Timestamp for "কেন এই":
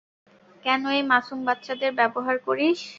0.65-1.03